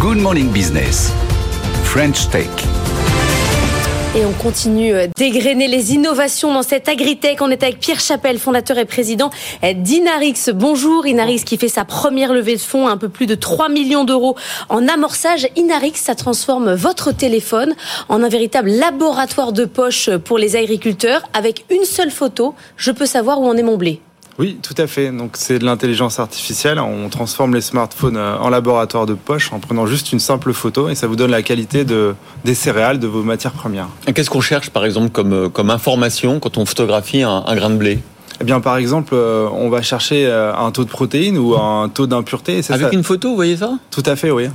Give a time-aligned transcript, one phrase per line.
[0.00, 1.12] Good Morning Business.
[1.84, 2.48] French Tech.
[4.16, 7.42] Et on continue euh, d'égrener les innovations dans cette agritech.
[7.42, 9.28] On est avec Pierre Chapelle, fondateur et président
[9.62, 10.52] d'Inarix.
[10.54, 14.04] Bonjour Inarix qui fait sa première levée de fonds, un peu plus de 3 millions
[14.04, 14.36] d'euros
[14.70, 15.46] en amorçage.
[15.54, 17.74] Inarix, ça transforme votre téléphone
[18.08, 21.24] en un véritable laboratoire de poche pour les agriculteurs.
[21.34, 24.00] Avec une seule photo, je peux savoir où en est mon blé.
[24.40, 25.12] Oui, tout à fait.
[25.12, 26.80] Donc c'est de l'intelligence artificielle.
[26.80, 30.88] On transforme les smartphones euh, en laboratoire de poche en prenant juste une simple photo
[30.88, 32.14] et ça vous donne la qualité de,
[32.46, 33.88] des céréales, de vos matières premières.
[34.14, 37.68] Qu'est-ce qu'on cherche par exemple comme, euh, comme information quand on photographie un, un grain
[37.68, 37.98] de blé?
[38.40, 42.06] Eh bien, par exemple, euh, on va chercher un taux de protéines ou un taux
[42.06, 42.62] d'impureté.
[42.70, 42.90] Avec ça.
[42.90, 43.72] une photo, vous voyez ça?
[43.90, 44.48] Tout à fait, oui.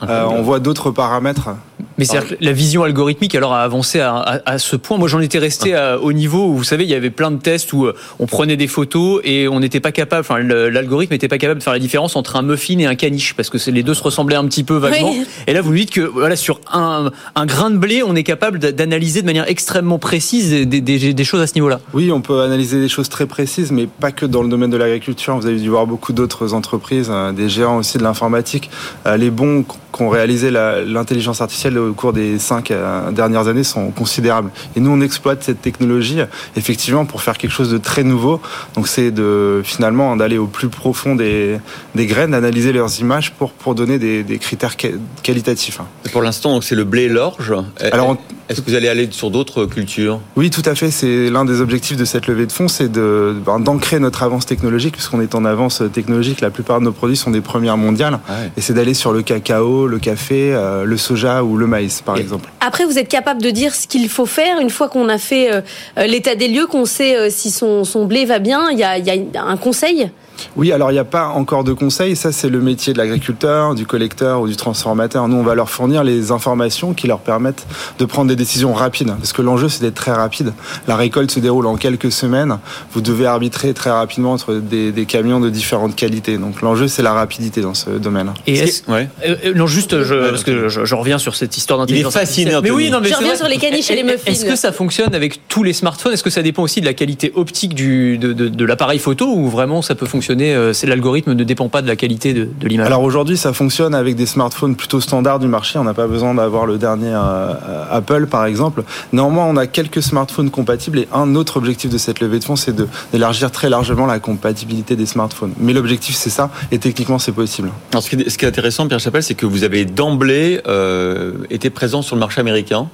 [0.00, 1.50] on voit d'autres paramètres
[1.98, 4.98] mais c'est la vision algorithmique alors a avancé à, à, ce point.
[4.98, 7.38] Moi, j'en étais resté à, au niveau où vous savez, il y avait plein de
[7.38, 10.20] tests où euh, on prenait des photos et on n'était pas capable.
[10.20, 13.34] Enfin, l'algorithme n'était pas capable de faire la différence entre un muffin et un caniche
[13.34, 15.14] parce que les deux se ressemblaient un petit peu vaguement.
[15.46, 18.22] Et là, vous nous dites que voilà, sur un, un grain de blé, on est
[18.22, 21.80] capable d'analyser de manière extrêmement précise des, des, des choses à ce niveau-là.
[21.94, 24.76] Oui, on peut analyser des choses très précises, mais pas que dans le domaine de
[24.76, 25.36] l'agriculture.
[25.36, 28.70] Vous avez dû voir beaucoup d'autres entreprises, euh, des géants aussi de l'informatique.
[29.06, 33.90] Euh, les bons qu'ont réalisé l'intelligence artificielle au cours des cinq euh, dernières années sont
[33.90, 34.50] considérables.
[34.74, 36.20] Et nous, on exploite cette technologie
[36.56, 38.40] effectivement pour faire quelque chose de très nouveau.
[38.74, 41.58] Donc, c'est de finalement d'aller au plus profond des,
[41.94, 44.76] des graines, d'analyser leurs images pour, pour donner des, des critères
[45.22, 45.80] qualitatifs.
[46.04, 47.54] Et pour l'instant, c'est le blé et l'orge.
[47.92, 48.16] Alors,
[48.48, 50.20] est-ce que vous allez aller sur d'autres cultures?
[50.36, 50.90] Oui, tout à fait.
[50.90, 54.92] C'est l'un des objectifs de cette levée de fonds, c'est ben, d'ancrer notre avance technologique,
[54.92, 56.40] puisqu'on est en avance technologique.
[56.40, 58.20] La plupart de nos produits sont des premières mondiales.
[58.28, 61.75] Ah et c'est d'aller sur le cacao, le café, euh, le soja ou le maïs,
[62.04, 62.50] par exemple.
[62.60, 65.52] Après, vous êtes capable de dire ce qu'il faut faire une fois qu'on a fait
[65.52, 65.60] euh,
[65.98, 68.70] euh, l'état des lieux, qu'on sait si son, son blé va bien.
[68.70, 70.10] Il y a, il y a un conseil?
[70.56, 72.16] Oui, alors il n'y a pas encore de conseils.
[72.16, 75.28] Ça, c'est le métier de l'agriculteur, du collecteur ou du transformateur.
[75.28, 77.66] Nous, on va leur fournir les informations qui leur permettent
[77.98, 79.08] de prendre des décisions rapides.
[79.08, 80.52] Parce que l'enjeu, c'est d'être très rapide.
[80.88, 82.58] La récolte se déroule en quelques semaines.
[82.92, 86.38] Vous devez arbitrer très rapidement entre des, camions de différentes qualités.
[86.38, 88.32] Donc l'enjeu, c'est la rapidité dans ce domaine.
[88.46, 88.90] Et est-ce...
[88.90, 89.08] Ouais.
[89.26, 92.14] Euh, euh, non, juste, je, parce que je, reviens sur cette histoire d'intelligence.
[92.14, 92.60] Il est fascinant.
[92.62, 94.30] Mais oui, non, mais je reviens sur les caniches et les muffins.
[94.30, 96.12] Est-ce que ça fonctionne avec tous les smartphones?
[96.12, 99.48] Est-ce que ça dépend aussi de la qualité optique du, de, de l'appareil photo ou
[99.48, 102.86] vraiment ça peut fonctionner euh, C'est l'algorithme ne dépend pas de la qualité de, l'image.
[102.86, 105.78] Alors aujourd'hui, ça fonctionne avec des smartphones plutôt standards du marché.
[105.78, 107.54] On n'a pas besoin d'avoir le dernier euh,
[107.90, 108.84] Apple, par exemple.
[109.12, 112.56] Néanmoins, on a quelques smartphones compatibles et un autre objectif de cette levée de fonds,
[112.56, 112.74] c'est
[113.12, 115.52] d'élargir très largement la compatibilité des smartphones.
[115.58, 117.70] Mais l'objectif, c'est ça, et techniquement, c'est possible.
[117.92, 122.02] Alors, ce qui est intéressant, Pierre Chapelle, c'est que vous avez d'emblée euh, été présent
[122.02, 122.88] sur le marché américain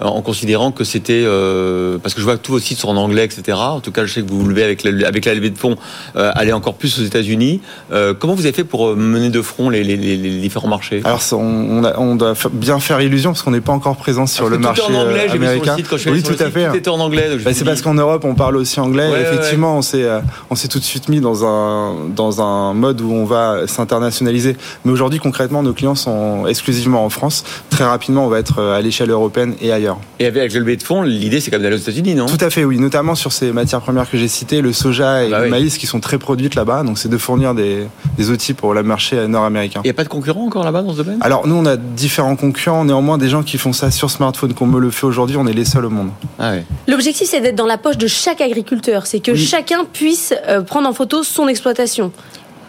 [0.00, 2.96] en considérant que c'était euh, parce que je vois que tous vos sites sont en
[2.96, 3.58] anglais, etc.
[3.58, 5.58] En tout cas, je sais que vous vous levez avec la, avec la levée de
[5.58, 5.76] fonds,
[6.16, 7.60] euh, aller encore plus aux États-Unis.
[7.92, 11.00] Euh, comment vous avez fait pour mener de front les, les, les différents marchés?
[11.04, 14.48] Alors, on, a, on, doit bien faire illusion parce qu'on n'est pas encore présent sur
[14.48, 15.76] le marché en anglais, américain.
[15.76, 16.80] Site, quand je oui, tout à fait.
[16.80, 17.36] Tout en anglais.
[17.44, 19.10] Bah, c'est parce qu'en Europe, on parle aussi anglais.
[19.20, 20.06] effectivement, on s'est
[20.50, 24.56] on s'est tout de suite mis dans un dans un mode où on va s'internationaliser.
[24.84, 27.44] Mais aujourd'hui, concrètement, nos clients sont exclusivement en France.
[27.70, 29.93] Très rapidement, on va être à l'échelle européenne et ailleurs.
[30.18, 32.26] Et avec le levée de fonds, l'idée c'est quand même d'aller aux États-Unis, non?
[32.26, 32.78] Tout à fait, oui.
[32.78, 35.86] Notamment sur ces matières premières que j'ai citées, le soja et bah le maïs qui
[35.86, 36.82] sont très produites là-bas.
[36.82, 37.86] Donc c'est de fournir des,
[38.30, 39.80] outils pour le marché nord-américain.
[39.84, 41.18] Il n'y a pas de concurrents encore là-bas dans ce domaine?
[41.20, 42.84] Alors nous on a différents concurrents.
[42.84, 45.52] Néanmoins, des gens qui font ça sur smartphone, comme me le fait aujourd'hui, on est
[45.52, 46.10] les seuls au monde.
[46.38, 46.52] Ah
[46.86, 49.06] L'objectif c'est d'être dans la poche de chaque agriculteur.
[49.06, 52.12] C'est que chacun puisse euh, prendre en photo son exploitation.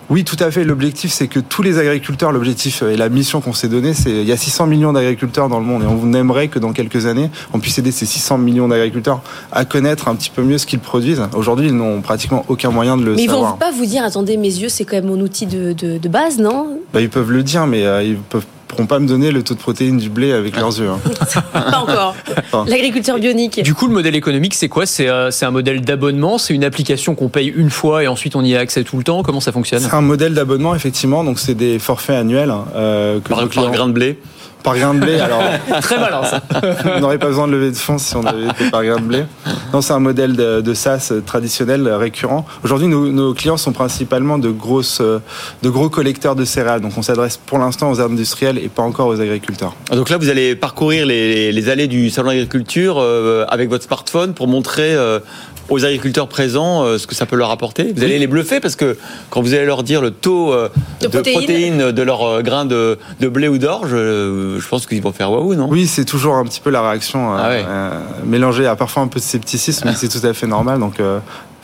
[0.10, 0.64] Oui, tout à fait.
[0.64, 4.26] L'objectif, c'est que tous les agriculteurs, l'objectif et la mission qu'on s'est donnée, c'est il
[4.28, 7.30] y a 600 millions d'agriculteurs dans le monde et on aimerait que dans quelques années,
[7.54, 9.22] on puisse aider ces 600 millions d'agriculteurs
[9.52, 11.22] à connaître un petit peu mieux ce qu'ils produisent.
[11.36, 13.38] Aujourd'hui, ils n'ont pratiquement aucun moyen de le savoir.
[13.38, 15.74] Mais ils vont pas vous dire, attendez, mes yeux, c'est quand même mon outil de,
[15.74, 16.80] de, base, non?
[16.94, 19.54] Bah, Ils peuvent le dire, mais euh, ils peuvent pourront pas me donner le taux
[19.54, 20.90] de protéines du blé avec leurs yeux.
[20.90, 21.00] Hein.
[21.54, 22.16] pas encore.
[22.68, 23.62] L'agriculture bionique.
[23.64, 24.86] Du coup, le modèle économique, c'est quoi?
[25.00, 26.38] Euh, C'est un modèle d'abonnement?
[26.38, 29.04] C'est une application qu'on paye une fois et ensuite on y a accès tout le
[29.04, 29.24] temps?
[29.24, 29.80] Comment ça fonctionne?
[29.82, 31.24] C'est un modèle d'abonnement, effectivement.
[31.24, 32.54] Donc, c'est des forfaits annuels.
[32.76, 34.20] Euh, que par, par grain de blé
[34.66, 35.20] par grain de blé.
[35.20, 35.42] Alors,
[35.82, 36.42] très malin ça.
[36.98, 39.06] on n'aurait pas besoin de lever de fonds si on avait été par grain de
[39.06, 39.24] blé.
[39.72, 42.46] Non, c'est un modèle de, SaaS traditionnel récurrent.
[42.64, 46.82] Aujourd'hui, nos, clients sont principalement de grosses, de gros collecteurs de céréales.
[46.82, 49.76] Donc, on s'adresse pour l'instant aux industriels et pas encore aux agriculteurs.
[49.92, 54.48] Donc là, vous allez parcourir les, allées du salon d'agriculture euh, avec votre smartphone pour
[54.48, 55.20] montrer euh,
[55.70, 58.76] aux agriculteurs présents euh, ce que ça peut leur apporter Vous allez les bluffer parce
[58.76, 58.98] que
[59.30, 60.70] quand vous allez leur dire le taux euh,
[61.02, 61.92] de, protéines.
[61.92, 63.96] de leur euh, grain de, blé ou d'orge,
[64.60, 65.68] je pense qu'ils vont faire waouh, non?
[65.70, 67.50] Oui, c'est toujours un petit peu la réaction ah
[68.26, 70.80] mélangée à parfois un peu de scepticisme, mais c'est tout à fait normal.
[70.80, 71.00] Donc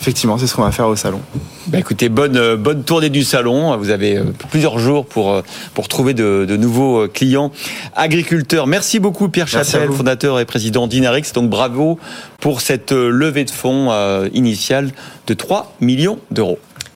[0.01, 1.21] Effectivement, c'est ce qu'on va faire au salon.
[1.67, 3.77] Bah écoutez, bonne, euh, bonne tournée du salon.
[3.77, 5.43] Vous avez euh, plusieurs jours pour, euh,
[5.75, 7.51] pour trouver de, de nouveaux clients
[7.95, 8.65] agriculteurs.
[8.65, 11.31] Merci beaucoup Pierre Chapelle, fondateur et président d'Inarix.
[11.35, 11.99] Donc bravo
[12.39, 13.91] pour cette levée de fonds
[14.33, 14.91] initiale
[15.27, 16.57] de 3 millions d'euros.